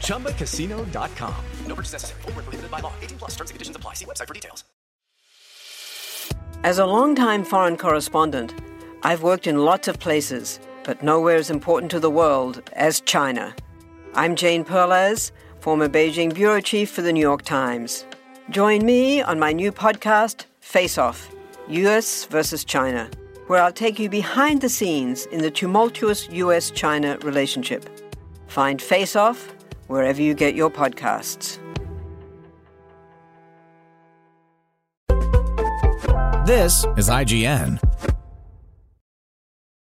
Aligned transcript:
ChumbaCasino.com. 0.00 1.44
No 1.66 1.74
purchase 1.74 1.92
necessary. 1.92 2.22
Full 2.22 2.32
prohibited 2.32 2.70
by 2.70 2.80
law. 2.80 2.92
18 3.02 3.18
plus 3.18 3.30
terms 3.32 3.50
and 3.50 3.54
conditions 3.54 3.76
apply. 3.76 3.94
See 3.94 4.04
website 4.06 4.28
for 4.28 4.34
details. 4.34 4.64
As 6.64 6.78
a 6.78 6.86
longtime 6.86 7.44
foreign 7.44 7.76
correspondent, 7.76 8.52
I've 9.02 9.22
worked 9.22 9.46
in 9.46 9.64
lots 9.64 9.88
of 9.88 10.00
places, 10.00 10.58
but 10.84 11.02
nowhere 11.02 11.36
as 11.36 11.50
important 11.50 11.90
to 11.92 12.00
the 12.00 12.10
world 12.10 12.62
as 12.72 13.00
China. 13.02 13.54
I'm 14.14 14.34
Jane 14.34 14.64
Perlez, 14.64 15.30
former 15.60 15.88
Beijing 15.88 16.34
bureau 16.34 16.60
chief 16.60 16.90
for 16.90 17.02
the 17.02 17.12
New 17.12 17.20
York 17.20 17.42
Times. 17.42 18.04
Join 18.50 18.84
me 18.84 19.20
on 19.20 19.38
my 19.38 19.52
new 19.52 19.70
podcast, 19.70 20.46
Face 20.60 20.98
Off 20.98 21.30
US 21.68 22.24
versus 22.24 22.64
China, 22.64 23.10
where 23.48 23.60
I'll 23.60 23.72
take 23.72 23.98
you 23.98 24.08
behind 24.08 24.60
the 24.60 24.68
scenes 24.68 25.26
in 25.26 25.42
the 25.42 25.50
tumultuous 25.50 26.28
US 26.30 26.70
China 26.70 27.18
relationship. 27.22 28.05
Find 28.56 28.80
Face 28.80 29.16
Off 29.16 29.54
wherever 29.86 30.22
you 30.22 30.32
get 30.32 30.54
your 30.54 30.70
podcasts. 30.70 31.58
This 36.46 36.86
is 36.96 37.10
IGN. 37.10 37.78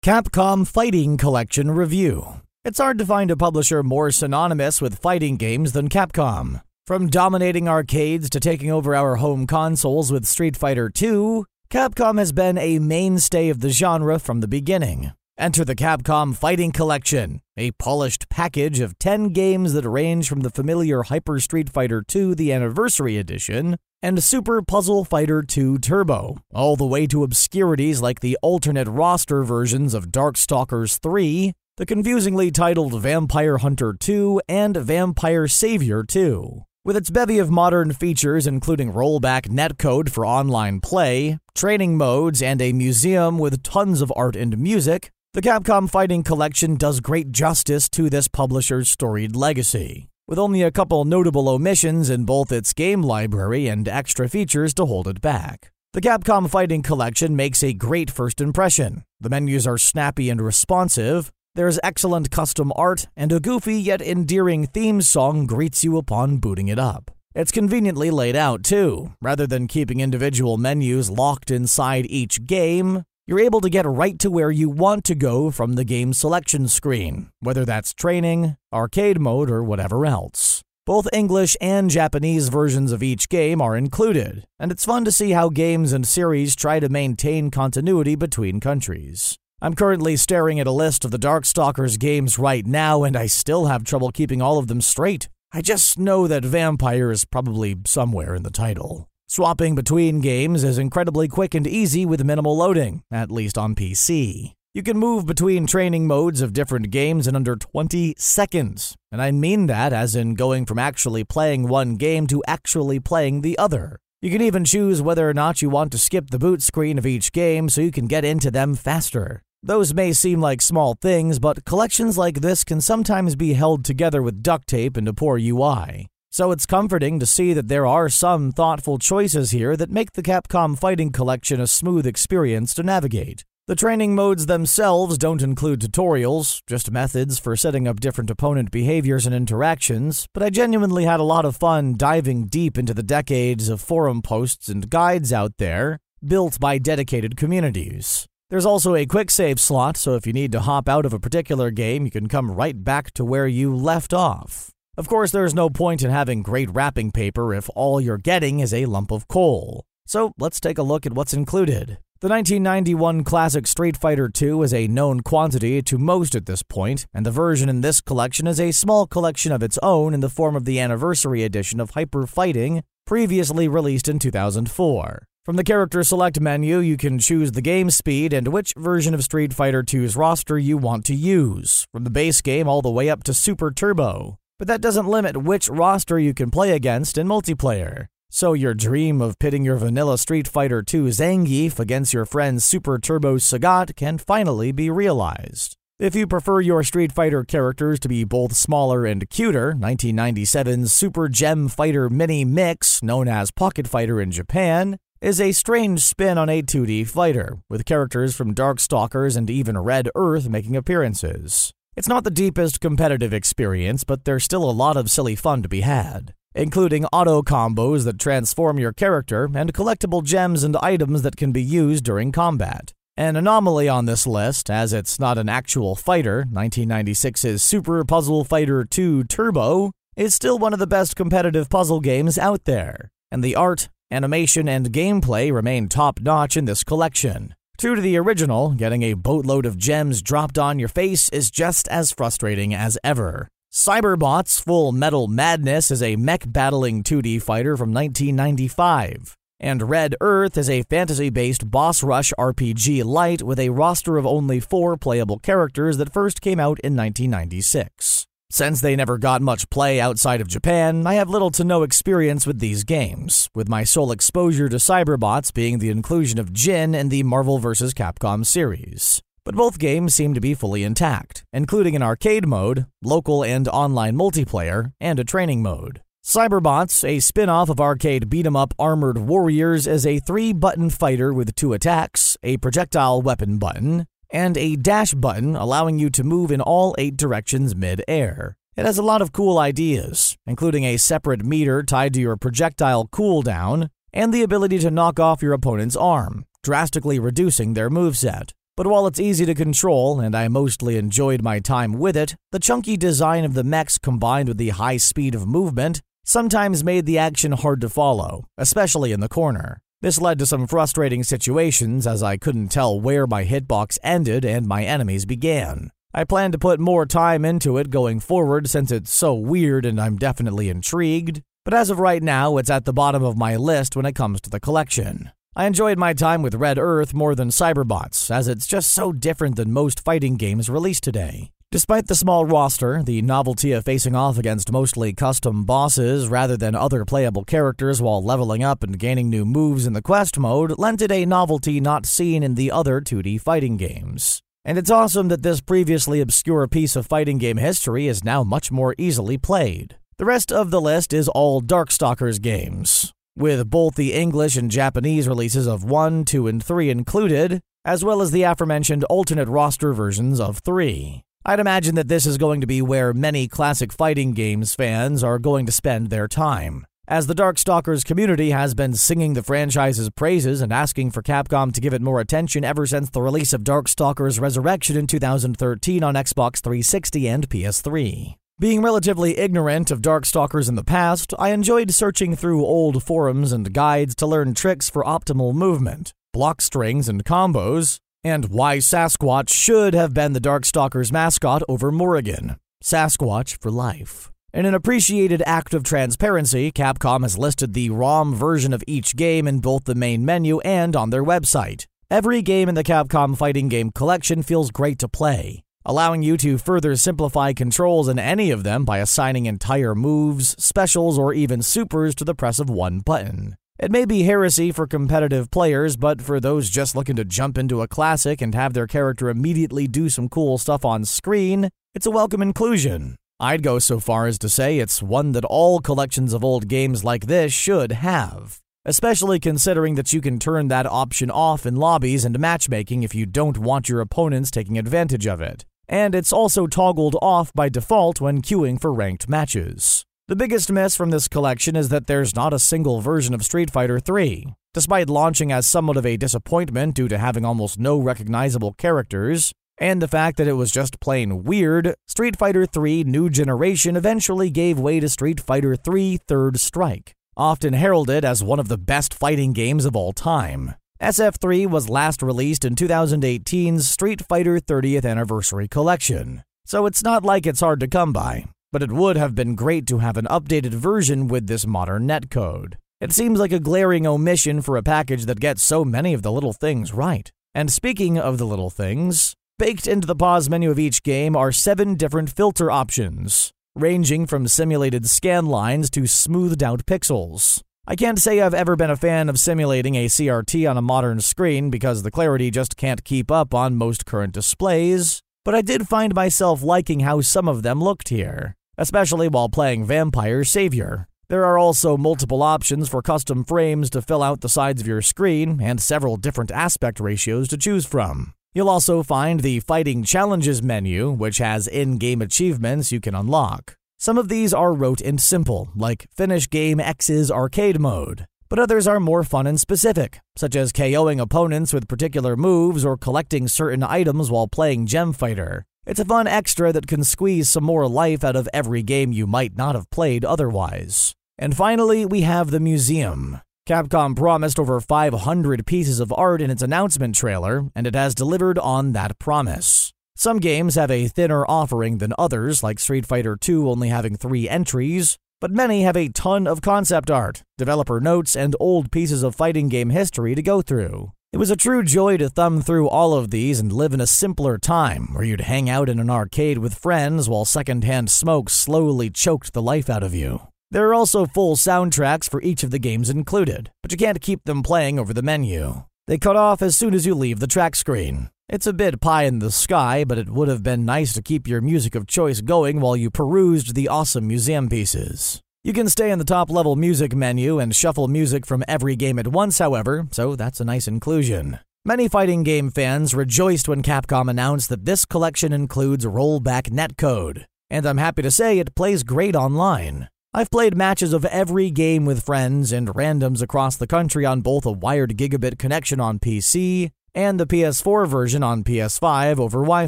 Capcom 0.03 0.67
Fighting 0.67 1.15
Collection 1.15 1.71
Review. 1.71 2.41
It's 2.65 2.79
hard 2.79 2.97
to 2.97 3.05
find 3.05 3.31
a 3.31 3.37
publisher 3.37 3.81
more 3.81 4.11
synonymous 4.11 4.81
with 4.81 4.99
fighting 4.99 5.37
games 5.37 5.71
than 5.71 5.87
Capcom. 5.87 6.61
From 6.85 7.09
dominating 7.09 7.69
arcades 7.69 8.29
to 8.31 8.41
taking 8.41 8.71
over 8.71 8.93
our 8.93 9.15
home 9.15 9.47
consoles 9.47 10.11
with 10.11 10.25
Street 10.25 10.57
Fighter 10.57 10.91
II, 11.01 11.43
Capcom 11.71 12.17
has 12.17 12.33
been 12.33 12.57
a 12.57 12.79
mainstay 12.79 13.47
of 13.47 13.61
the 13.61 13.69
genre 13.69 14.19
from 14.19 14.41
the 14.41 14.49
beginning. 14.49 15.13
Enter 15.39 15.63
the 15.63 15.73
Capcom 15.73 16.35
Fighting 16.35 16.73
Collection, 16.73 17.39
a 17.55 17.71
polished 17.71 18.27
package 18.27 18.81
of 18.81 18.99
10 18.99 19.29
games 19.29 19.71
that 19.71 19.87
range 19.87 20.27
from 20.27 20.41
the 20.41 20.49
familiar 20.49 21.03
Hyper 21.03 21.39
Street 21.39 21.69
Fighter 21.69 22.03
II 22.13 22.33
The 22.33 22.51
Anniversary 22.51 23.15
Edition 23.15 23.77
and 24.03 24.21
Super 24.21 24.61
Puzzle 24.61 25.05
Fighter 25.05 25.41
II 25.41 25.77
Turbo, 25.77 26.39
all 26.53 26.75
the 26.75 26.85
way 26.85 27.07
to 27.07 27.23
obscurities 27.23 28.01
like 28.01 28.19
the 28.19 28.37
alternate 28.41 28.89
roster 28.89 29.45
versions 29.45 29.93
of 29.93 30.07
Darkstalkers 30.07 30.99
3, 30.99 31.53
the 31.77 31.85
confusingly 31.85 32.51
titled 32.51 33.01
Vampire 33.01 33.59
Hunter 33.59 33.93
2, 33.97 34.41
and 34.49 34.75
Vampire 34.75 35.47
Savior 35.47 36.03
2. 36.03 36.63
With 36.83 36.97
its 36.97 37.09
bevy 37.09 37.39
of 37.39 37.49
modern 37.49 37.93
features, 37.93 38.45
including 38.45 38.91
rollback 38.91 39.47
netcode 39.47 40.09
for 40.09 40.25
online 40.25 40.81
play, 40.81 41.39
training 41.55 41.95
modes, 41.95 42.41
and 42.41 42.61
a 42.61 42.73
museum 42.73 43.37
with 43.37 43.63
tons 43.63 44.01
of 44.01 44.11
art 44.17 44.35
and 44.35 44.57
music, 44.57 45.11
the 45.39 45.49
Capcom 45.49 45.89
Fighting 45.89 46.21
Collection 46.21 46.75
does 46.75 46.99
great 46.99 47.31
justice 47.31 47.87
to 47.91 48.09
this 48.09 48.27
publisher's 48.27 48.89
storied 48.89 49.37
legacy 49.37 50.09
with 50.27 50.37
only 50.37 50.61
a 50.61 50.69
couple 50.69 51.05
notable 51.05 51.47
omissions 51.47 52.09
in 52.09 52.25
both 52.25 52.51
its 52.51 52.73
game 52.73 53.01
library 53.01 53.69
and 53.69 53.87
extra 53.87 54.27
features 54.27 54.73
to 54.73 54.83
hold 54.83 55.07
it 55.07 55.21
back. 55.21 55.71
The 55.93 56.01
Capcom 56.01 56.49
Fighting 56.49 56.83
Collection 56.83 57.37
makes 57.37 57.63
a 57.63 57.71
great 57.71 58.11
first 58.11 58.41
impression. 58.41 59.05
The 59.21 59.29
menus 59.29 59.65
are 59.65 59.77
snappy 59.77 60.29
and 60.29 60.41
responsive. 60.41 61.31
There's 61.55 61.79
excellent 61.83 62.31
custom 62.31 62.73
art, 62.75 63.07
and 63.15 63.31
a 63.31 63.39
goofy 63.39 63.79
yet 63.79 64.01
endearing 64.01 64.65
theme 64.67 65.01
song 65.01 65.47
greets 65.47 65.85
you 65.85 65.95
upon 65.95 66.39
booting 66.39 66.67
it 66.67 66.79
up. 66.79 67.11
It's 67.33 67.53
conveniently 67.53 68.11
laid 68.11 68.35
out, 68.35 68.61
too. 68.65 69.13
Rather 69.21 69.47
than 69.47 69.67
keeping 69.67 70.01
individual 70.01 70.57
menus 70.57 71.09
locked 71.09 71.49
inside 71.49 72.07
each 72.09 72.45
game, 72.45 73.05
you're 73.29 73.39
able 73.39 73.61
to 73.61 73.69
get 73.69 73.85
right 73.85 74.17
to 74.17 74.31
where 74.31 74.49
you 74.49 74.67
want 74.71 75.03
to 75.03 75.13
go 75.13 75.51
from 75.51 75.73
the 75.73 75.83
game 75.83 76.13
selection 76.13 76.67
screen, 76.67 77.29
whether 77.39 77.63
that's 77.63 77.93
training, 77.93 78.57
arcade 78.73 79.21
mode, 79.21 79.51
or 79.51 79.63
whatever 79.63 80.03
else. 80.03 80.63
Both 80.87 81.07
English 81.13 81.55
and 81.61 81.91
Japanese 81.91 82.49
versions 82.49 82.91
of 82.91 83.03
each 83.03 83.29
game 83.29 83.61
are 83.61 83.77
included, 83.77 84.45
and 84.57 84.71
it's 84.71 84.83
fun 84.83 85.05
to 85.05 85.11
see 85.11 85.29
how 85.29 85.49
games 85.49 85.93
and 85.93 86.07
series 86.07 86.55
try 86.55 86.79
to 86.79 86.89
maintain 86.89 87.51
continuity 87.51 88.15
between 88.15 88.59
countries. 88.59 89.37
I'm 89.61 89.75
currently 89.75 90.17
staring 90.17 90.59
at 90.59 90.65
a 90.65 90.71
list 90.71 91.05
of 91.05 91.11
the 91.11 91.19
Darkstalkers 91.19 91.99
games 91.99 92.39
right 92.39 92.65
now, 92.65 93.03
and 93.03 93.15
I 93.15 93.27
still 93.27 93.67
have 93.67 93.83
trouble 93.83 94.09
keeping 94.09 94.41
all 94.41 94.57
of 94.57 94.65
them 94.65 94.81
straight. 94.81 95.29
I 95.51 95.61
just 95.61 95.99
know 95.99 96.25
that 96.25 96.43
Vampire 96.43 97.11
is 97.11 97.25
probably 97.25 97.75
somewhere 97.85 98.33
in 98.33 98.41
the 98.41 98.49
title. 98.49 99.08
Swapping 99.31 99.75
between 99.75 100.21
games 100.21 100.63
is 100.63 100.79
incredibly 100.79 101.27
quick 101.27 101.53
and 101.53 101.67
easy 101.67 102.03
with 102.03 102.25
minimal 102.25 102.57
loading, 102.57 103.03
at 103.11 103.29
least 103.29 103.59
on 103.59 103.75
PC. 103.75 104.53
You 104.73 104.81
can 104.81 104.97
move 104.97 105.27
between 105.27 105.67
training 105.67 106.07
modes 106.07 106.41
of 106.41 106.51
different 106.51 106.89
games 106.89 107.27
in 107.27 107.35
under 107.35 107.55
20 107.55 108.15
seconds. 108.17 108.95
And 109.11 109.21
I 109.21 109.29
mean 109.29 109.67
that 109.67 109.93
as 109.93 110.15
in 110.15 110.33
going 110.33 110.65
from 110.65 110.79
actually 110.79 111.23
playing 111.23 111.67
one 111.67 111.95
game 111.95 112.25
to 112.25 112.41
actually 112.47 112.99
playing 112.99 113.41
the 113.41 113.55
other. 113.59 113.99
You 114.19 114.31
can 114.31 114.41
even 114.41 114.65
choose 114.65 114.99
whether 114.99 115.29
or 115.29 115.35
not 115.35 115.61
you 115.61 115.69
want 115.69 115.91
to 115.91 115.99
skip 115.99 116.31
the 116.31 116.39
boot 116.39 116.63
screen 116.63 116.97
of 116.97 117.05
each 117.05 117.31
game 117.31 117.69
so 117.69 117.81
you 117.81 117.91
can 117.91 118.07
get 118.07 118.25
into 118.25 118.49
them 118.49 118.73
faster. 118.73 119.43
Those 119.61 119.93
may 119.93 120.11
seem 120.11 120.41
like 120.41 120.59
small 120.59 120.95
things, 120.99 121.37
but 121.37 121.65
collections 121.65 122.17
like 122.17 122.41
this 122.41 122.63
can 122.63 122.81
sometimes 122.81 123.35
be 123.35 123.53
held 123.53 123.85
together 123.85 124.23
with 124.23 124.41
duct 124.41 124.67
tape 124.67 124.97
and 124.97 125.07
a 125.07 125.13
poor 125.13 125.37
UI. 125.37 126.07
So 126.31 126.51
it's 126.51 126.67
comforting 126.67 127.19
to 127.19 127.25
see 127.25 127.53
that 127.53 127.69
there 127.69 127.87
are 127.87 128.07
some 128.07 128.51
thoughtful 128.51 128.99
choices 128.99 129.49
here 129.49 129.75
that 129.75 129.89
make 129.89 130.11
the 130.11 130.21
Capcom 130.21 130.77
Fighting 130.77 131.11
Collection 131.11 131.59
a 131.59 131.65
smooth 131.65 132.05
experience 132.05 132.75
to 132.75 132.83
navigate. 132.83 133.45
The 133.65 133.75
training 133.75 134.13
modes 134.15 134.45
themselves 134.45 135.17
don't 135.17 135.41
include 135.41 135.81
tutorials, 135.81 136.61
just 136.67 136.91
methods 136.91 137.39
for 137.39 137.55
setting 137.55 137.87
up 137.87 137.99
different 137.99 138.29
opponent 138.29 138.71
behaviors 138.71 139.25
and 139.25 139.33
interactions, 139.33 140.27
but 140.33 140.43
I 140.43 140.49
genuinely 140.49 141.05
had 141.05 141.19
a 141.19 141.23
lot 141.23 141.45
of 141.45 141.57
fun 141.57 141.95
diving 141.97 142.45
deep 142.45 142.77
into 142.77 142.93
the 142.93 143.03
decades 143.03 143.67
of 143.67 143.81
forum 143.81 144.21
posts 144.21 144.69
and 144.69 144.89
guides 144.89 145.33
out 145.33 145.53
there, 145.57 145.99
built 146.23 146.59
by 146.59 146.77
dedicated 146.77 147.37
communities. 147.37 148.27
There's 148.49 148.65
also 148.65 148.95
a 148.95 149.05
quick 149.05 149.29
save 149.29 149.59
slot, 149.59 149.97
so 149.97 150.15
if 150.15 150.25
you 150.25 150.33
need 150.33 150.51
to 150.53 150.61
hop 150.61 150.89
out 150.89 151.05
of 151.05 151.13
a 151.13 151.19
particular 151.19 151.69
game, 151.69 152.05
you 152.05 152.11
can 152.11 152.27
come 152.27 152.51
right 152.51 152.83
back 152.83 153.11
to 153.13 153.25
where 153.25 153.47
you 153.47 153.75
left 153.75 154.13
off. 154.13 154.71
Of 154.99 155.07
course, 155.07 155.31
there's 155.31 155.55
no 155.55 155.69
point 155.69 156.03
in 156.03 156.11
having 156.11 156.43
great 156.43 156.69
wrapping 156.69 157.13
paper 157.13 157.53
if 157.53 157.69
all 157.73 158.01
you're 158.01 158.17
getting 158.17 158.59
is 158.59 158.73
a 158.73 158.85
lump 158.85 159.11
of 159.11 159.29
coal. 159.29 159.85
So 160.05 160.33
let's 160.37 160.59
take 160.59 160.77
a 160.77 160.83
look 160.83 161.05
at 161.05 161.13
what's 161.13 161.33
included. 161.33 161.99
The 162.19 162.27
1991 162.27 163.23
classic 163.23 163.65
Street 163.65 163.95
Fighter 163.95 164.29
II 164.29 164.59
is 164.59 164.73
a 164.73 164.89
known 164.89 165.21
quantity 165.21 165.81
to 165.83 165.97
most 165.97 166.35
at 166.35 166.47
this 166.47 166.63
point, 166.63 167.05
and 167.13 167.25
the 167.25 167.31
version 167.31 167.69
in 167.69 167.79
this 167.79 168.01
collection 168.01 168.45
is 168.45 168.59
a 168.59 168.73
small 168.73 169.07
collection 169.07 169.53
of 169.53 169.63
its 169.63 169.79
own 169.81 170.13
in 170.13 170.19
the 170.19 170.27
form 170.27 170.57
of 170.57 170.65
the 170.65 170.81
anniversary 170.81 171.45
edition 171.45 171.79
of 171.79 171.91
Hyper 171.91 172.27
Fighting, 172.27 172.83
previously 173.05 173.69
released 173.69 174.09
in 174.09 174.19
2004. 174.19 175.23
From 175.45 175.55
the 175.55 175.63
character 175.63 176.03
select 176.03 176.41
menu, 176.41 176.79
you 176.79 176.97
can 176.97 177.19
choose 177.19 177.53
the 177.53 177.61
game 177.61 177.89
speed 177.89 178.33
and 178.33 178.49
which 178.49 178.73
version 178.75 179.13
of 179.13 179.23
Street 179.23 179.53
Fighter 179.53 179.81
II's 179.81 180.17
roster 180.17 180.59
you 180.59 180.77
want 180.77 181.05
to 181.05 181.15
use, 181.15 181.87
from 181.93 182.03
the 182.03 182.09
base 182.09 182.41
game 182.41 182.67
all 182.67 182.81
the 182.81 182.91
way 182.91 183.09
up 183.09 183.23
to 183.23 183.33
Super 183.33 183.71
Turbo 183.71 184.37
but 184.59 184.67
that 184.67 184.81
doesn't 184.81 185.07
limit 185.07 185.37
which 185.37 185.69
roster 185.69 186.19
you 186.19 186.35
can 186.35 186.51
play 186.51 186.73
against 186.73 187.17
in 187.17 187.27
multiplayer. 187.27 188.05
So 188.29 188.53
your 188.53 188.75
dream 188.75 189.21
of 189.21 189.39
pitting 189.39 189.65
your 189.65 189.77
vanilla 189.77 190.19
Street 190.19 190.47
Fighter 190.47 190.79
II 190.79 191.09
Zangief 191.09 191.79
against 191.79 192.13
your 192.13 192.25
friend's 192.25 192.63
Super 192.63 192.99
Turbo 192.99 193.37
Sagat 193.37 193.95
can 193.95 194.19
finally 194.19 194.71
be 194.71 194.91
realized. 194.91 195.75
If 195.97 196.15
you 196.15 196.27
prefer 196.27 196.61
your 196.61 196.83
Street 196.83 197.11
Fighter 197.11 197.43
characters 197.43 197.99
to 198.01 198.07
be 198.07 198.23
both 198.23 198.55
smaller 198.55 199.05
and 199.05 199.27
cuter, 199.29 199.73
1997's 199.73 200.93
Super 200.93 201.27
Gem 201.27 201.67
Fighter 201.67 202.09
Mini 202.09 202.45
Mix, 202.45 203.01
known 203.01 203.27
as 203.27 203.49
Pocket 203.49 203.87
Fighter 203.87 204.21
in 204.21 204.29
Japan, 204.29 204.97
is 205.21 205.41
a 205.41 205.51
strange 205.51 206.01
spin 206.01 206.37
on 206.37 206.47
a 206.47 206.61
2D 206.61 207.07
fighter, 207.07 207.57
with 207.67 207.83
characters 207.83 208.35
from 208.35 208.55
Darkstalkers 208.55 209.35
and 209.35 209.49
even 209.49 209.77
Red 209.77 210.09
Earth 210.15 210.47
making 210.47 210.77
appearances. 210.77 211.73
It's 211.99 212.07
not 212.07 212.23
the 212.23 212.31
deepest 212.31 212.79
competitive 212.79 213.33
experience, 213.33 214.05
but 214.05 214.23
there's 214.23 214.45
still 214.45 214.63
a 214.63 214.71
lot 214.71 214.95
of 214.95 215.11
silly 215.11 215.35
fun 215.35 215.61
to 215.63 215.67
be 215.67 215.81
had, 215.81 216.33
including 216.55 217.03
auto 217.07 217.41
combos 217.41 218.05
that 218.05 218.17
transform 218.17 218.79
your 218.79 218.93
character 218.93 219.49
and 219.53 219.73
collectible 219.73 220.23
gems 220.23 220.63
and 220.63 220.77
items 220.77 221.23
that 221.23 221.35
can 221.35 221.51
be 221.51 221.61
used 221.61 222.05
during 222.05 222.31
combat. 222.31 222.93
An 223.17 223.35
anomaly 223.35 223.89
on 223.89 224.05
this 224.05 224.25
list, 224.25 224.69
as 224.69 224.93
it's 224.93 225.19
not 225.19 225.37
an 225.37 225.49
actual 225.49 225.93
fighter, 225.93 226.45
1996's 226.49 227.61
Super 227.61 228.05
Puzzle 228.05 228.45
Fighter 228.45 228.85
2 228.85 229.25
Turbo, 229.25 229.91
is 230.15 230.33
still 230.33 230.57
one 230.57 230.71
of 230.71 230.79
the 230.79 230.87
best 230.87 231.17
competitive 231.17 231.69
puzzle 231.69 231.99
games 231.99 232.37
out 232.37 232.63
there, 232.63 233.11
and 233.29 233.43
the 233.43 233.57
art, 233.57 233.89
animation, 234.09 234.69
and 234.69 234.93
gameplay 234.93 235.51
remain 235.51 235.89
top 235.89 236.21
notch 236.21 236.55
in 236.55 236.63
this 236.63 236.85
collection. 236.85 237.55
True 237.79 237.95
to 237.95 238.01
the 238.01 238.17
original, 238.17 238.71
getting 238.71 239.03
a 239.03 239.13
boatload 239.13 239.65
of 239.65 239.77
gems 239.77 240.21
dropped 240.21 240.57
on 240.57 240.79
your 240.79 240.89
face 240.89 241.29
is 241.29 241.49
just 241.49 241.87
as 241.87 242.11
frustrating 242.11 242.73
as 242.73 242.97
ever. 243.05 243.47
Cyberbots 243.71 244.61
Full 244.61 244.91
Metal 244.91 245.29
Madness 245.29 245.89
is 245.89 246.03
a 246.03 246.17
mech 246.17 246.43
battling 246.51 247.03
2D 247.03 247.41
fighter 247.41 247.77
from 247.77 247.93
1995. 247.93 249.37
And 249.61 249.89
Red 249.89 250.13
Earth 250.19 250.57
is 250.57 250.69
a 250.69 250.83
fantasy 250.83 251.29
based 251.29 251.71
boss 251.71 252.03
rush 252.03 252.33
RPG 252.37 253.05
light 253.05 253.43
with 253.43 253.59
a 253.59 253.69
roster 253.69 254.17
of 254.17 254.27
only 254.27 254.59
four 254.59 254.97
playable 254.97 255.39
characters 255.39 255.95
that 255.99 256.11
first 256.11 256.41
came 256.41 256.59
out 256.59 256.81
in 256.81 256.97
1996. 256.97 258.27
Since 258.51 258.81
they 258.81 258.95
never 258.95 259.19
got 259.19 259.43
much 259.43 259.69
play 259.69 260.01
outside 260.01 260.41
of 260.41 260.47
Japan, 260.47 261.05
I 261.05 261.13
have 261.13 261.29
little 261.29 261.51
to 261.51 261.63
no 261.63 261.83
experience 261.83 262.47
with 262.47 262.57
these 262.57 262.83
games, 262.83 263.47
with 263.53 263.69
my 263.69 263.83
sole 263.83 264.11
exposure 264.11 264.67
to 264.69 264.77
Cyberbots 264.77 265.53
being 265.53 265.77
the 265.77 265.91
inclusion 265.91 266.39
of 266.39 266.51
Jin 266.51 266.95
in 266.95 267.09
the 267.09 267.21
Marvel 267.21 267.59
vs. 267.59 267.93
Capcom 267.93 268.43
series. 268.43 269.21
But 269.45 269.53
both 269.53 269.77
games 269.77 270.15
seem 270.15 270.33
to 270.33 270.41
be 270.41 270.55
fully 270.55 270.83
intact, 270.83 271.43
including 271.53 271.95
an 271.95 272.01
arcade 272.01 272.47
mode, 272.47 272.87
local 273.03 273.43
and 273.43 273.67
online 273.67 274.17
multiplayer, 274.17 274.93
and 274.99 275.19
a 275.19 275.23
training 275.23 275.61
mode. 275.61 276.01
Cyberbots, 276.25 277.07
a 277.07 277.19
spin 277.19 277.49
off 277.49 277.69
of 277.69 277.79
arcade 277.79 278.31
beat 278.31 278.47
'em 278.47 278.55
up 278.55 278.73
Armored 278.79 279.19
Warriors, 279.19 279.85
is 279.85 280.07
a 280.07 280.19
three 280.19 280.53
button 280.53 280.89
fighter 280.89 281.31
with 281.31 281.53
two 281.53 281.73
attacks, 281.73 282.35
a 282.41 282.57
projectile 282.57 283.21
weapon 283.21 283.59
button, 283.59 284.07
and 284.29 284.57
a 284.57 284.75
dash 284.75 285.13
button 285.13 285.55
allowing 285.55 285.99
you 285.99 286.09
to 286.09 286.23
move 286.23 286.51
in 286.51 286.61
all 286.61 286.95
eight 286.97 287.17
directions 287.17 287.75
mid 287.75 288.03
air. 288.07 288.55
It 288.75 288.85
has 288.85 288.97
a 288.97 289.03
lot 289.03 289.21
of 289.21 289.33
cool 289.33 289.59
ideas, 289.59 290.37
including 290.47 290.83
a 290.85 290.97
separate 290.97 291.43
meter 291.43 291.83
tied 291.83 292.13
to 292.13 292.21
your 292.21 292.37
projectile 292.37 293.07
cooldown 293.07 293.89
and 294.13 294.33
the 294.33 294.43
ability 294.43 294.79
to 294.79 294.91
knock 294.91 295.19
off 295.19 295.41
your 295.41 295.53
opponent's 295.53 295.95
arm, 295.95 296.45
drastically 296.63 297.19
reducing 297.19 297.73
their 297.73 297.89
moveset. 297.89 298.51
But 298.77 298.87
while 298.87 299.07
it's 299.07 299.19
easy 299.19 299.45
to 299.45 299.53
control 299.53 300.21
and 300.21 300.33
I 300.33 300.47
mostly 300.47 300.95
enjoyed 300.95 301.41
my 301.41 301.59
time 301.59 301.93
with 301.93 302.15
it, 302.15 302.35
the 302.51 302.59
chunky 302.59 302.95
design 302.95 303.43
of 303.43 303.53
the 303.53 303.63
mechs 303.65 303.97
combined 303.97 304.47
with 304.47 304.57
the 304.57 304.69
high 304.69 304.97
speed 304.97 305.35
of 305.35 305.45
movement 305.45 306.01
sometimes 306.23 306.83
made 306.83 307.05
the 307.05 307.17
action 307.17 307.51
hard 307.51 307.81
to 307.81 307.89
follow, 307.89 308.45
especially 308.57 309.11
in 309.11 309.19
the 309.19 309.27
corner. 309.27 309.81
This 310.01 310.21
led 310.21 310.39
to 310.39 310.45
some 310.45 310.65
frustrating 310.65 311.25
situations 311.25 312.07
as 312.07 312.23
I 312.23 312.37
couldn't 312.37 312.69
tell 312.69 313.01
where 313.01 313.27
my 313.27 313.43
hitbox 313.43 313.97
ended 314.01 314.45
and 314.45 314.65
my 314.65 314.85
enemies 314.85 315.25
began. 315.25 315.91
I 316.13 316.23
plan 316.23 316.53
to 316.53 316.57
put 316.57 316.79
more 316.79 317.05
time 317.05 317.43
into 317.43 317.77
it 317.77 317.89
going 317.89 318.21
forward 318.21 318.69
since 318.69 318.93
it's 318.93 319.11
so 319.11 319.33
weird 319.33 319.85
and 319.85 319.99
I'm 319.99 320.15
definitely 320.15 320.69
intrigued, 320.69 321.41
but 321.65 321.73
as 321.73 321.89
of 321.89 321.99
right 321.99 322.23
now, 322.23 322.55
it's 322.55 322.69
at 322.69 322.85
the 322.85 322.93
bottom 322.93 323.25
of 323.25 323.37
my 323.37 323.57
list 323.57 323.97
when 323.97 324.05
it 324.05 324.15
comes 324.15 324.39
to 324.41 324.49
the 324.49 324.61
collection. 324.61 325.31
I 325.53 325.65
enjoyed 325.65 325.97
my 325.97 326.13
time 326.13 326.41
with 326.41 326.55
Red 326.55 326.77
Earth 326.77 327.13
more 327.13 327.35
than 327.35 327.49
Cyberbots, 327.49 328.31
as 328.31 328.47
it's 328.47 328.67
just 328.67 328.91
so 328.91 329.11
different 329.11 329.57
than 329.57 329.73
most 329.73 329.99
fighting 329.99 330.37
games 330.37 330.69
released 330.69 331.03
today. 331.03 331.51
Despite 331.71 332.07
the 332.07 332.15
small 332.15 332.45
roster, 332.45 333.03
the 333.03 333.21
novelty 333.21 333.73
of 333.73 333.85
facing 333.85 334.15
off 334.15 334.39
against 334.39 334.71
mostly 334.71 335.13
custom 335.13 335.65
bosses 335.65 336.27
rather 336.27 336.57
than 336.57 336.73
other 336.73 337.05
playable 337.05 337.43
characters 337.43 338.01
while 338.01 338.23
leveling 338.23 338.63
up 338.63 338.81
and 338.81 338.97
gaining 338.97 339.29
new 339.29 339.45
moves 339.45 339.85
in 339.85 339.93
the 339.93 340.01
quest 340.01 340.39
mode 340.39 340.79
lent 340.79 340.99
it 340.99 341.11
a 341.11 341.27
novelty 341.27 341.79
not 341.79 342.07
seen 342.07 342.41
in 342.41 342.55
the 342.55 342.71
other 342.71 342.99
2D 342.99 343.39
fighting 343.39 343.77
games. 343.77 344.41
And 344.65 344.79
it's 344.79 344.89
awesome 344.89 345.27
that 345.27 345.43
this 345.43 345.61
previously 345.61 346.21
obscure 346.21 346.67
piece 346.67 346.95
of 346.95 347.05
fighting 347.05 347.37
game 347.37 347.57
history 347.57 348.07
is 348.07 348.23
now 348.23 348.43
much 348.43 348.71
more 348.71 348.95
easily 348.97 349.37
played. 349.37 349.95
The 350.17 350.25
rest 350.25 350.51
of 350.51 350.71
the 350.71 350.81
list 350.81 351.13
is 351.13 351.27
all 351.27 351.61
Darkstalkers 351.61 352.41
games, 352.41 353.13
with 353.37 353.69
both 353.69 353.93
the 353.93 354.13
English 354.13 354.57
and 354.57 354.71
Japanese 354.71 355.27
releases 355.27 355.67
of 355.67 355.83
1, 355.83 356.25
2, 356.25 356.47
and 356.47 356.63
3 356.63 356.89
included, 356.89 357.61
as 357.85 358.03
well 358.03 358.23
as 358.23 358.31
the 358.31 358.41
aforementioned 358.41 359.03
alternate 359.03 359.47
roster 359.47 359.93
versions 359.93 360.39
of 360.39 360.57
3. 360.57 361.21
I'd 361.45 361.59
imagine 361.59 361.95
that 361.95 362.09
this 362.09 362.25
is 362.25 362.37
going 362.37 362.59
to 362.61 362.67
be 362.67 362.81
where 362.81 363.13
many 363.13 363.47
classic 363.47 363.93
fighting 363.93 364.33
games 364.33 364.75
fans 364.75 365.23
are 365.23 365.39
going 365.39 365.65
to 365.65 365.71
spend 365.71 366.09
their 366.09 366.27
time. 366.27 366.85
As 367.07 367.27
the 367.27 367.33
Darkstalkers 367.33 368.03
community 368.05 368.51
has 368.51 368.75
been 368.75 368.93
singing 368.93 369.33
the 369.33 369.41
franchise's 369.41 370.09
praises 370.09 370.61
and 370.61 370.71
asking 370.71 371.11
for 371.11 371.23
Capcom 371.23 371.73
to 371.73 371.81
give 371.81 371.93
it 371.93 372.01
more 372.01 372.19
attention 372.19 372.63
ever 372.63 372.85
since 372.85 373.09
the 373.09 373.21
release 373.21 373.53
of 373.53 373.63
Darkstalkers 373.63 374.39
Resurrection 374.39 374.97
in 374.97 375.07
2013 375.07 376.03
on 376.03 376.13
Xbox 376.13 376.61
360 376.61 377.27
and 377.27 377.49
PS3. 377.49 378.35
Being 378.59 378.81
relatively 378.81 379.37
ignorant 379.37 379.89
of 379.89 380.01
Darkstalkers 380.01 380.67
in 380.67 380.75
the 380.75 380.83
past, 380.83 381.33
I 381.39 381.51
enjoyed 381.51 381.91
searching 381.91 382.35
through 382.35 382.65
old 382.65 383.01
forums 383.01 383.53
and 383.53 383.73
guides 383.73 384.13
to 384.15 384.27
learn 384.27 384.53
tricks 384.53 384.89
for 384.89 385.03
optimal 385.05 385.53
movement, 385.53 386.13
block 386.33 386.59
strings, 386.61 387.07
and 387.07 387.23
combos, 387.23 387.99
and 388.23 388.49
why 388.49 388.77
Sasquatch 388.77 389.49
should 389.49 389.93
have 389.93 390.13
been 390.13 390.33
the 390.33 390.41
Darkstalkers 390.41 391.11
mascot 391.11 391.63
over 391.69 391.91
Morrigan. 391.91 392.57
Sasquatch 392.83 393.61
for 393.61 393.71
life. 393.71 394.31
In 394.51 394.65
an 394.65 394.73
appreciated 394.73 395.43
act 395.45 395.75
of 395.75 395.83
transparency, 395.83 396.71
Capcom 396.71 397.21
has 397.21 397.37
listed 397.37 397.73
the 397.73 397.91
ROM 397.91 398.33
version 398.33 398.73
of 398.73 398.83
each 398.87 399.15
game 399.15 399.47
in 399.47 399.59
both 399.59 399.83
the 399.83 399.93
main 399.93 400.25
menu 400.25 400.59
and 400.61 400.95
on 400.95 401.11
their 401.11 401.23
website. 401.23 401.85
Every 402.09 402.41
game 402.41 402.67
in 402.67 402.73
the 402.73 402.83
Capcom 402.83 403.37
fighting 403.37 403.69
game 403.69 403.91
collection 403.91 404.41
feels 404.41 404.71
great 404.71 404.97
to 404.99 405.07
play, 405.07 405.61
allowing 405.85 406.23
you 406.23 406.35
to 406.37 406.57
further 406.57 406.95
simplify 406.95 407.53
controls 407.53 408.09
in 408.09 408.17
any 408.17 408.49
of 408.49 408.63
them 408.63 408.85
by 408.85 408.97
assigning 408.97 409.45
entire 409.45 409.93
moves, 409.93 410.55
specials, 410.57 411.19
or 411.19 411.31
even 411.31 411.61
supers 411.61 412.15
to 412.15 412.25
the 412.25 412.33
press 412.33 412.57
of 412.57 412.71
one 412.71 413.01
button. 413.01 413.55
It 413.81 413.91
may 413.91 414.03
be 414.03 414.23
heresy 414.23 414.73
for 414.73 414.87
competitive 414.87 415.51
players, 415.51 415.95
but 415.95 416.21
for 416.21 416.41
those 416.41 416.69
just 416.69 416.97
looking 416.97 417.15
to 417.15 417.23
jump 417.23 417.57
into 417.57 417.81
a 417.81 417.87
classic 417.87 418.41
and 418.41 418.53
have 418.53 418.73
their 418.73 418.87
character 418.87 419.29
immediately 419.29 419.87
do 419.87 420.09
some 420.09 420.27
cool 420.27 420.57
stuff 420.57 420.83
on 420.83 421.05
screen, 421.05 421.69
it's 421.95 422.05
a 422.05 422.11
welcome 422.11 422.41
inclusion. 422.41 423.15
I'd 423.39 423.63
go 423.63 423.79
so 423.79 424.01
far 424.01 424.27
as 424.27 424.37
to 424.39 424.49
say 424.49 424.79
it's 424.79 425.01
one 425.01 425.31
that 425.31 425.45
all 425.45 425.79
collections 425.79 426.33
of 426.33 426.43
old 426.43 426.67
games 426.67 427.05
like 427.05 427.27
this 427.27 427.53
should 427.53 427.93
have, 427.93 428.59
especially 428.83 429.39
considering 429.39 429.95
that 429.95 430.11
you 430.11 430.19
can 430.19 430.39
turn 430.39 430.67
that 430.67 430.85
option 430.85 431.31
off 431.31 431.65
in 431.65 431.77
lobbies 431.77 432.25
and 432.25 432.37
matchmaking 432.37 433.03
if 433.03 433.15
you 433.15 433.25
don't 433.25 433.57
want 433.57 433.87
your 433.87 434.01
opponents 434.01 434.51
taking 434.51 434.77
advantage 434.77 435.25
of 435.25 435.39
it. 435.39 435.63
And 435.87 436.15
it's 436.15 436.33
also 436.33 436.67
toggled 436.67 437.15
off 437.21 437.53
by 437.53 437.69
default 437.69 438.19
when 438.19 438.41
queuing 438.41 438.81
for 438.81 438.91
ranked 438.91 439.29
matches. 439.29 440.05
The 440.29 440.35
biggest 440.35 440.71
miss 440.71 440.95
from 440.95 441.09
this 441.09 441.27
collection 441.27 441.75
is 441.75 441.89
that 441.89 442.05
there's 442.05 442.35
not 442.35 442.53
a 442.53 442.59
single 442.59 443.01
version 443.01 443.33
of 443.33 443.43
Street 443.43 443.71
Fighter 443.71 443.99
3. 443.99 444.45
Despite 444.75 445.09
launching 445.09 445.51
as 445.51 445.65
somewhat 445.65 445.97
of 445.97 446.05
a 446.05 446.17
disappointment 446.17 446.93
due 446.93 447.07
to 447.07 447.17
having 447.17 447.43
almost 447.43 447.79
no 447.79 447.97
recognizable 447.97 448.73
characters, 448.73 449.51
and 449.79 449.99
the 449.99 450.07
fact 450.07 450.37
that 450.37 450.47
it 450.47 450.53
was 450.53 450.69
just 450.71 450.99
plain 450.99 451.45
weird, 451.45 451.95
Street 452.07 452.37
Fighter 452.37 452.67
3 452.67 453.05
New 453.05 453.31
Generation 453.31 453.95
eventually 453.95 454.51
gave 454.51 454.77
way 454.77 454.99
to 454.99 455.09
Street 455.09 455.39
Fighter 455.39 455.75
3 455.75 456.17
Third 456.27 456.59
Strike, 456.59 457.15
often 457.35 457.73
heralded 457.73 458.23
as 458.23 458.43
one 458.43 458.59
of 458.59 458.67
the 458.67 458.77
best 458.77 459.15
fighting 459.15 459.51
games 459.51 459.83
of 459.83 459.95
all 459.95 460.13
time. 460.13 460.75
SF3 461.01 461.65
was 461.65 461.89
last 461.89 462.21
released 462.21 462.63
in 462.63 462.75
2018's 462.75 463.87
Street 463.87 464.21
Fighter 464.29 464.59
30th 464.59 465.09
Anniversary 465.09 465.67
Collection, 465.67 466.43
so 466.67 466.85
it's 466.85 467.01
not 467.01 467.25
like 467.25 467.47
it's 467.47 467.61
hard 467.61 467.79
to 467.79 467.87
come 467.87 468.13
by 468.13 468.45
but 468.71 468.83
it 468.83 468.91
would 468.91 469.17
have 469.17 469.33
been 469.33 469.55
great 469.55 469.87
to 469.87 469.97
have 469.97 470.17
an 470.17 470.25
updated 470.25 470.73
version 470.73 471.27
with 471.27 471.47
this 471.47 471.65
modern 471.65 472.07
netcode. 472.07 472.75
It 473.01 473.13
seems 473.13 473.39
like 473.39 473.53
a 473.53 473.59
glaring 473.59 474.05
omission 474.05 474.61
for 474.61 474.77
a 474.77 474.83
package 474.83 475.25
that 475.25 475.39
gets 475.39 475.63
so 475.63 475.85
many 475.85 476.13
of 476.13 476.21
the 476.21 476.31
little 476.31 476.53
things 476.53 476.93
right. 476.93 477.31
And 477.55 477.71
speaking 477.71 478.19
of 478.19 478.37
the 478.37 478.45
little 478.45 478.69
things, 478.69 479.33
baked 479.57 479.87
into 479.87 480.05
the 480.05 480.15
pause 480.15 480.49
menu 480.49 480.69
of 480.69 480.79
each 480.79 481.01
game 481.01 481.35
are 481.35 481.51
seven 481.51 481.95
different 481.95 482.29
filter 482.29 482.69
options, 482.69 483.51
ranging 483.75 484.27
from 484.27 484.47
simulated 484.47 485.09
scan 485.09 485.45
lines 485.45 485.89
to 485.91 486.05
smoothed 486.05 486.61
out 486.61 486.85
pixels. 486.85 487.61
I 487.87 487.95
can't 487.95 488.19
say 488.19 488.39
I've 488.39 488.53
ever 488.53 488.75
been 488.75 488.91
a 488.91 488.97
fan 488.97 489.29
of 489.29 489.39
simulating 489.39 489.95
a 489.95 490.05
CRT 490.05 490.69
on 490.69 490.77
a 490.77 490.81
modern 490.81 491.21
screen 491.21 491.71
because 491.71 492.03
the 492.03 492.11
clarity 492.11 492.51
just 492.51 492.77
can't 492.77 493.03
keep 493.03 493.31
up 493.31 493.53
on 493.53 493.75
most 493.75 494.05
current 494.05 494.33
displays, 494.33 495.21
but 495.43 495.55
I 495.55 495.61
did 495.61 495.87
find 495.87 496.13
myself 496.13 496.61
liking 496.61 496.99
how 496.99 497.21
some 497.21 497.47
of 497.47 497.63
them 497.63 497.81
looked 497.81 498.09
here 498.09 498.57
especially 498.79 499.27
while 499.27 499.49
playing 499.49 499.85
Vampire 499.85 500.43
Savior. 500.43 501.05
There 501.27 501.45
are 501.45 501.59
also 501.59 501.95
multiple 501.95 502.41
options 502.41 502.89
for 502.89 503.03
custom 503.03 503.43
frames 503.43 503.91
to 503.91 504.01
fill 504.01 504.23
out 504.23 504.41
the 504.41 504.49
sides 504.49 504.81
of 504.81 504.87
your 504.87 505.03
screen 505.03 505.61
and 505.61 505.79
several 505.79 506.17
different 506.17 506.49
aspect 506.49 506.99
ratios 506.99 507.47
to 507.49 507.57
choose 507.57 507.85
from. 507.85 508.33
You'll 508.53 508.69
also 508.69 509.03
find 509.03 509.41
the 509.41 509.59
Fighting 509.59 510.03
Challenges 510.03 510.63
menu, 510.63 511.11
which 511.11 511.37
has 511.37 511.67
in 511.67 511.99
game 511.99 512.21
achievements 512.21 512.91
you 512.91 512.99
can 512.99 513.13
unlock. 513.13 513.75
Some 513.99 514.17
of 514.17 514.29
these 514.29 514.55
are 514.55 514.73
rote 514.73 515.01
and 515.01 515.21
simple, 515.21 515.69
like 515.75 516.07
Finish 516.15 516.49
Game 516.49 516.79
X's 516.79 517.29
arcade 517.29 517.79
mode, 517.79 518.25
but 518.49 518.57
others 518.57 518.87
are 518.87 518.99
more 518.99 519.23
fun 519.23 519.45
and 519.45 519.59
specific, 519.59 520.21
such 520.35 520.55
as 520.55 520.71
KOing 520.71 521.21
opponents 521.21 521.73
with 521.73 521.87
particular 521.89 522.35
moves 522.35 522.83
or 522.83 522.97
collecting 522.97 523.47
certain 523.47 523.83
items 523.83 524.31
while 524.31 524.47
playing 524.47 524.87
Gem 524.87 525.13
Fighter. 525.13 525.65
It's 525.89 525.99
a 525.99 526.05
fun 526.05 526.27
extra 526.27 526.71
that 526.71 526.85
can 526.85 527.03
squeeze 527.03 527.49
some 527.49 527.63
more 527.63 527.87
life 527.87 528.23
out 528.23 528.35
of 528.35 528.47
every 528.53 528.83
game 528.83 529.11
you 529.11 529.25
might 529.25 529.57
not 529.57 529.73
have 529.73 529.89
played 529.89 530.23
otherwise. 530.23 531.15
And 531.35 531.57
finally, 531.57 532.05
we 532.05 532.21
have 532.21 532.51
the 532.51 532.59
museum. 532.59 533.41
Capcom 533.67 534.15
promised 534.15 534.59
over 534.59 534.79
500 534.79 535.65
pieces 535.65 535.99
of 535.99 536.13
art 536.13 536.43
in 536.43 536.51
its 536.51 536.61
announcement 536.61 537.15
trailer, 537.15 537.71
and 537.73 537.87
it 537.87 537.95
has 537.95 538.13
delivered 538.13 538.59
on 538.59 538.91
that 538.91 539.17
promise. 539.17 539.91
Some 540.15 540.37
games 540.37 540.75
have 540.75 540.91
a 540.91 541.07
thinner 541.07 541.43
offering 541.47 541.97
than 541.97 542.13
others, 542.19 542.61
like 542.61 542.77
Street 542.77 543.07
Fighter 543.07 543.35
II 543.49 543.55
only 543.55 543.89
having 543.89 544.15
three 544.15 544.47
entries, 544.47 545.17
but 545.41 545.49
many 545.49 545.81
have 545.81 545.97
a 545.97 546.09
ton 546.09 546.45
of 546.45 546.61
concept 546.61 547.09
art, 547.09 547.41
developer 547.57 547.99
notes, 547.99 548.35
and 548.35 548.55
old 548.59 548.91
pieces 548.91 549.23
of 549.23 549.33
fighting 549.33 549.69
game 549.69 549.89
history 549.89 550.35
to 550.35 550.43
go 550.43 550.61
through. 550.61 551.13
It 551.31 551.37
was 551.37 551.51
a 551.51 551.55
true 551.55 551.83
joy 551.83 552.17
to 552.17 552.27
thumb 552.27 552.59
through 552.59 552.89
all 552.89 553.13
of 553.13 553.29
these 553.29 553.59
and 553.59 553.71
live 553.71 553.93
in 553.93 554.01
a 554.01 554.07
simpler 554.07 554.57
time 554.57 555.09
where 555.13 555.23
you'd 555.23 555.41
hang 555.41 555.69
out 555.69 555.87
in 555.87 555.99
an 555.99 556.09
arcade 556.09 556.57
with 556.57 556.73
friends 556.73 557.29
while 557.29 557.45
secondhand 557.45 558.09
smoke 558.09 558.49
slowly 558.49 559.11
choked 559.11 559.53
the 559.53 559.61
life 559.61 559.91
out 559.91 560.01
of 560.01 560.15
you. 560.15 560.41
There 560.71 560.89
are 560.89 560.93
also 560.95 561.27
full 561.27 561.55
soundtracks 561.55 562.27
for 562.27 562.41
each 562.41 562.63
of 562.63 562.71
the 562.71 562.79
games 562.79 563.11
included, 563.11 563.69
but 563.83 563.91
you 563.91 563.97
can't 563.97 564.19
keep 564.19 564.45
them 564.45 564.63
playing 564.63 564.97
over 564.97 565.13
the 565.13 565.21
menu. 565.21 565.83
They 566.07 566.17
cut 566.17 566.35
off 566.35 566.63
as 566.63 566.75
soon 566.75 566.95
as 566.95 567.05
you 567.05 567.13
leave 567.13 567.39
the 567.39 567.45
track 567.45 567.75
screen. 567.75 568.31
It's 568.47 568.65
a 568.65 568.73
bit 568.73 568.99
pie 568.99 569.25
in 569.25 569.37
the 569.37 569.51
sky, 569.51 570.03
but 570.03 570.17
it 570.17 570.31
would 570.31 570.47
have 570.47 570.63
been 570.63 570.83
nice 570.83 571.13
to 571.13 571.21
keep 571.21 571.47
your 571.47 571.61
music 571.61 571.93
of 571.93 572.07
choice 572.07 572.41
going 572.41 572.81
while 572.81 572.97
you 572.97 573.11
perused 573.11 573.75
the 573.75 573.87
awesome 573.87 574.27
museum 574.27 574.67
pieces. 574.67 575.43
You 575.61 575.73
can 575.73 575.89
stay 575.89 576.09
in 576.09 576.19
the 576.19 576.25
top 576.25 576.49
level 576.49 576.77
music 576.77 577.13
menu 577.13 577.59
and 577.59 577.75
shuffle 577.75 578.07
music 578.07 578.45
from 578.45 578.63
every 578.65 578.95
game 578.95 579.19
at 579.19 579.27
once, 579.27 579.59
however, 579.59 580.07
so 580.09 580.37
that's 580.37 580.61
a 580.61 580.65
nice 580.65 580.87
inclusion. 580.87 581.59
Many 581.83 582.07
fighting 582.07 582.43
game 582.43 582.71
fans 582.71 583.13
rejoiced 583.13 583.67
when 583.67 583.83
Capcom 583.83 584.29
announced 584.29 584.69
that 584.69 584.85
this 584.85 585.03
collection 585.03 585.51
includes 585.51 586.05
rollback 586.05 586.69
netcode, 586.69 587.43
and 587.69 587.85
I'm 587.85 587.97
happy 587.97 588.21
to 588.21 588.31
say 588.31 588.59
it 588.59 588.73
plays 588.73 589.03
great 589.03 589.35
online. 589.35 590.07
I've 590.33 590.49
played 590.49 590.77
matches 590.77 591.11
of 591.11 591.25
every 591.25 591.71
game 591.71 592.05
with 592.05 592.23
friends 592.23 592.71
and 592.71 592.87
randoms 592.87 593.41
across 593.41 593.75
the 593.75 593.87
country 593.87 594.25
on 594.25 594.39
both 594.39 594.65
a 594.65 594.71
wired 594.71 595.17
gigabit 595.17 595.59
connection 595.59 595.99
on 595.99 596.19
PC 596.19 596.91
and 597.13 597.37
the 597.37 597.47
PS4 597.47 598.07
version 598.07 598.43
on 598.43 598.63
PS5 598.63 599.39
over 599.39 599.59
Wi 599.59 599.87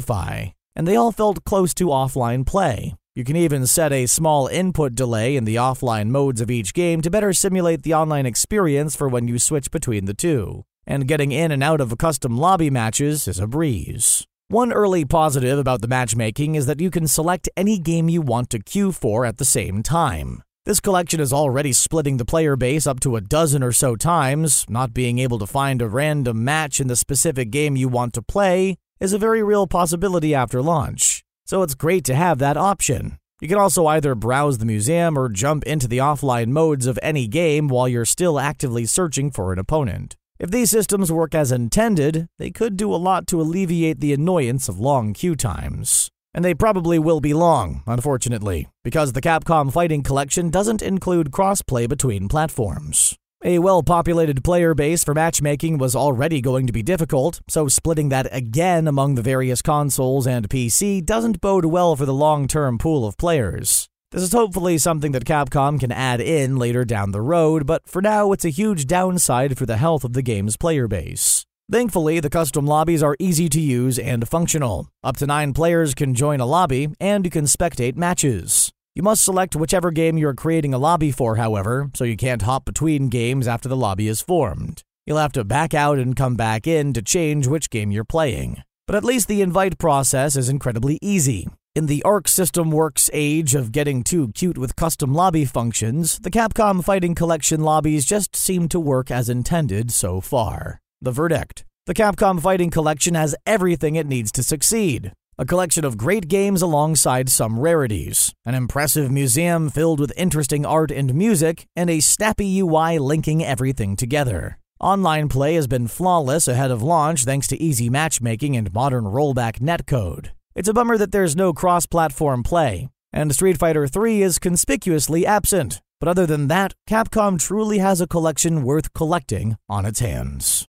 Fi, 0.00 0.52
and 0.76 0.86
they 0.86 0.96
all 0.96 1.12
felt 1.12 1.44
close 1.44 1.72
to 1.72 1.86
offline 1.86 2.44
play. 2.44 2.94
You 3.14 3.24
can 3.24 3.36
even 3.36 3.66
set 3.66 3.92
a 3.92 4.06
small 4.06 4.46
input 4.46 4.94
delay 4.94 5.36
in 5.36 5.44
the 5.44 5.56
offline 5.56 6.08
modes 6.08 6.40
of 6.40 6.50
each 6.50 6.72
game 6.72 7.02
to 7.02 7.10
better 7.10 7.34
simulate 7.34 7.82
the 7.82 7.92
online 7.92 8.24
experience 8.24 8.96
for 8.96 9.06
when 9.06 9.28
you 9.28 9.38
switch 9.38 9.70
between 9.70 10.06
the 10.06 10.14
two. 10.14 10.64
And 10.86 11.06
getting 11.06 11.30
in 11.30 11.52
and 11.52 11.62
out 11.62 11.82
of 11.82 11.98
custom 11.98 12.38
lobby 12.38 12.70
matches 12.70 13.28
is 13.28 13.38
a 13.38 13.46
breeze. 13.46 14.26
One 14.48 14.72
early 14.72 15.04
positive 15.04 15.58
about 15.58 15.82
the 15.82 15.88
matchmaking 15.88 16.54
is 16.54 16.64
that 16.64 16.80
you 16.80 16.90
can 16.90 17.06
select 17.06 17.50
any 17.54 17.78
game 17.78 18.08
you 18.08 18.22
want 18.22 18.48
to 18.48 18.58
queue 18.58 18.92
for 18.92 19.26
at 19.26 19.36
the 19.36 19.44
same 19.44 19.82
time. 19.82 20.42
This 20.64 20.80
collection 20.80 21.20
is 21.20 21.34
already 21.34 21.74
splitting 21.74 22.16
the 22.16 22.24
player 22.24 22.56
base 22.56 22.86
up 22.86 22.98
to 23.00 23.16
a 23.16 23.20
dozen 23.20 23.62
or 23.62 23.72
so 23.72 23.94
times. 23.94 24.64
Not 24.70 24.94
being 24.94 25.18
able 25.18 25.38
to 25.40 25.46
find 25.46 25.82
a 25.82 25.88
random 25.88 26.44
match 26.44 26.80
in 26.80 26.86
the 26.86 26.96
specific 26.96 27.50
game 27.50 27.76
you 27.76 27.88
want 27.88 28.14
to 28.14 28.22
play 28.22 28.78
is 29.00 29.12
a 29.12 29.18
very 29.18 29.42
real 29.42 29.66
possibility 29.66 30.34
after 30.34 30.62
launch 30.62 31.21
so 31.52 31.60
it's 31.60 31.74
great 31.74 32.02
to 32.02 32.14
have 32.14 32.38
that 32.38 32.56
option. 32.56 33.18
You 33.42 33.46
can 33.46 33.58
also 33.58 33.86
either 33.86 34.14
browse 34.14 34.56
the 34.56 34.64
museum 34.64 35.18
or 35.18 35.28
jump 35.28 35.64
into 35.64 35.86
the 35.86 35.98
offline 35.98 36.48
modes 36.48 36.86
of 36.86 36.98
any 37.02 37.28
game 37.28 37.68
while 37.68 37.86
you're 37.86 38.06
still 38.06 38.40
actively 38.40 38.86
searching 38.86 39.30
for 39.30 39.52
an 39.52 39.58
opponent. 39.58 40.16
If 40.38 40.50
these 40.50 40.70
systems 40.70 41.12
work 41.12 41.34
as 41.34 41.52
intended, 41.52 42.26
they 42.38 42.50
could 42.50 42.78
do 42.78 42.94
a 42.94 42.96
lot 42.96 43.26
to 43.26 43.38
alleviate 43.42 44.00
the 44.00 44.14
annoyance 44.14 44.66
of 44.66 44.80
long 44.80 45.12
queue 45.12 45.36
times. 45.36 46.08
And 46.32 46.42
they 46.42 46.54
probably 46.54 46.98
will 46.98 47.20
be 47.20 47.34
long, 47.34 47.82
unfortunately, 47.86 48.70
because 48.82 49.12
the 49.12 49.20
Capcom 49.20 49.70
Fighting 49.70 50.02
Collection 50.02 50.48
doesn't 50.48 50.80
include 50.80 51.32
crossplay 51.32 51.86
between 51.86 52.30
platforms. 52.30 53.14
A 53.44 53.58
well 53.58 53.82
populated 53.82 54.44
player 54.44 54.72
base 54.72 55.02
for 55.02 55.14
matchmaking 55.14 55.76
was 55.76 55.96
already 55.96 56.40
going 56.40 56.68
to 56.68 56.72
be 56.72 56.84
difficult, 56.84 57.40
so 57.48 57.66
splitting 57.66 58.08
that 58.10 58.28
again 58.30 58.86
among 58.86 59.16
the 59.16 59.22
various 59.22 59.60
consoles 59.60 60.28
and 60.28 60.48
PC 60.48 61.04
doesn't 61.04 61.40
bode 61.40 61.64
well 61.64 61.96
for 61.96 62.06
the 62.06 62.14
long 62.14 62.46
term 62.46 62.78
pool 62.78 63.04
of 63.04 63.16
players. 63.16 63.88
This 64.12 64.22
is 64.22 64.32
hopefully 64.32 64.78
something 64.78 65.10
that 65.10 65.24
Capcom 65.24 65.80
can 65.80 65.90
add 65.90 66.20
in 66.20 66.56
later 66.56 66.84
down 66.84 67.10
the 67.10 67.20
road, 67.20 67.66
but 67.66 67.88
for 67.88 68.00
now 68.00 68.30
it's 68.30 68.44
a 68.44 68.48
huge 68.48 68.86
downside 68.86 69.58
for 69.58 69.66
the 69.66 69.76
health 69.76 70.04
of 70.04 70.12
the 70.12 70.22
game's 70.22 70.56
player 70.56 70.86
base. 70.86 71.44
Thankfully, 71.68 72.20
the 72.20 72.30
custom 72.30 72.64
lobbies 72.64 73.02
are 73.02 73.16
easy 73.18 73.48
to 73.48 73.60
use 73.60 73.98
and 73.98 74.28
functional. 74.28 74.88
Up 75.02 75.16
to 75.16 75.26
nine 75.26 75.52
players 75.52 75.94
can 75.94 76.14
join 76.14 76.38
a 76.38 76.46
lobby, 76.46 76.94
and 77.00 77.24
you 77.24 77.30
can 77.30 77.46
spectate 77.46 77.96
matches. 77.96 78.72
You 78.94 79.02
must 79.02 79.24
select 79.24 79.56
whichever 79.56 79.90
game 79.90 80.18
you 80.18 80.28
are 80.28 80.34
creating 80.34 80.74
a 80.74 80.78
lobby 80.78 81.10
for, 81.10 81.36
however, 81.36 81.90
so 81.94 82.04
you 82.04 82.14
can't 82.14 82.42
hop 82.42 82.66
between 82.66 83.08
games 83.08 83.48
after 83.48 83.66
the 83.66 83.76
lobby 83.76 84.06
is 84.06 84.20
formed. 84.20 84.82
You'll 85.06 85.16
have 85.16 85.32
to 85.32 85.44
back 85.44 85.72
out 85.72 85.98
and 85.98 86.14
come 86.14 86.36
back 86.36 86.66
in 86.66 86.92
to 86.92 87.00
change 87.00 87.46
which 87.46 87.70
game 87.70 87.90
you're 87.90 88.04
playing. 88.04 88.62
But 88.86 88.94
at 88.94 89.02
least 89.02 89.28
the 89.28 89.40
invite 89.40 89.78
process 89.78 90.36
is 90.36 90.50
incredibly 90.50 90.98
easy. 91.00 91.48
In 91.74 91.86
the 91.86 92.02
Arc 92.02 92.28
System 92.28 92.70
Works 92.70 93.08
age 93.14 93.54
of 93.54 93.72
getting 93.72 94.04
too 94.04 94.30
cute 94.32 94.58
with 94.58 94.76
custom 94.76 95.14
lobby 95.14 95.46
functions, 95.46 96.18
the 96.18 96.30
Capcom 96.30 96.84
Fighting 96.84 97.14
Collection 97.14 97.62
lobbies 97.62 98.04
just 98.04 98.36
seem 98.36 98.68
to 98.68 98.78
work 98.78 99.10
as 99.10 99.30
intended 99.30 99.90
so 99.90 100.20
far. 100.20 100.82
The 101.00 101.12
verdict 101.12 101.64
The 101.86 101.94
Capcom 101.94 102.42
Fighting 102.42 102.68
Collection 102.68 103.14
has 103.14 103.34
everything 103.46 103.96
it 103.96 104.06
needs 104.06 104.30
to 104.32 104.42
succeed 104.42 105.12
a 105.42 105.44
collection 105.44 105.84
of 105.84 105.96
great 105.96 106.28
games 106.28 106.62
alongside 106.62 107.28
some 107.28 107.58
rarities, 107.58 108.32
an 108.46 108.54
impressive 108.54 109.10
museum 109.10 109.68
filled 109.68 109.98
with 109.98 110.12
interesting 110.16 110.64
art 110.64 110.92
and 110.92 111.12
music, 111.12 111.66
and 111.74 111.90
a 111.90 111.98
snappy 111.98 112.60
UI 112.60 112.96
linking 112.96 113.42
everything 113.42 113.96
together. 113.96 114.56
Online 114.78 115.28
play 115.28 115.56
has 115.56 115.66
been 115.66 115.88
flawless 115.88 116.46
ahead 116.46 116.70
of 116.70 116.80
launch 116.80 117.24
thanks 117.24 117.48
to 117.48 117.60
easy 117.60 117.90
matchmaking 117.90 118.56
and 118.56 118.72
modern 118.72 119.02
rollback 119.02 119.58
netcode. 119.58 120.30
It's 120.54 120.68
a 120.68 120.72
bummer 120.72 120.96
that 120.96 121.10
there's 121.10 121.34
no 121.34 121.52
cross 121.52 121.86
platform 121.86 122.44
play, 122.44 122.88
and 123.12 123.34
Street 123.34 123.58
Fighter 123.58 123.88
III 123.92 124.22
is 124.22 124.38
conspicuously 124.38 125.26
absent. 125.26 125.82
But 125.98 126.08
other 126.08 126.24
than 126.24 126.46
that, 126.48 126.74
Capcom 126.88 127.40
truly 127.40 127.78
has 127.78 128.00
a 128.00 128.06
collection 128.06 128.62
worth 128.62 128.92
collecting 128.92 129.56
on 129.68 129.86
its 129.86 129.98
hands. 129.98 130.68